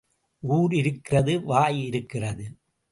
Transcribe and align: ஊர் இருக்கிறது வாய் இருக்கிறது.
ஊர் 0.39 0.73
இருக்கிறது 0.73 1.41
வாய் 1.41 1.85
இருக்கிறது. 1.85 2.45